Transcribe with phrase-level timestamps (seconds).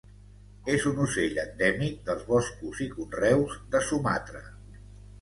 [0.75, 4.47] És un ocell endèmic dels boscos i conreus de Sumatra.